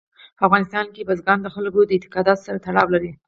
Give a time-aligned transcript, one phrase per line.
[0.37, 3.11] په افغانستان کې بزګان د خلکو د اعتقاداتو سره تړاو لري.